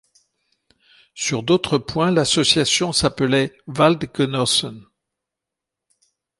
Sur 1.13 1.43
d'autres 1.43 1.77
points 1.77 2.09
l'association 2.09 2.91
s'appelait 2.91 3.55
Waldgenossen. 3.67 4.83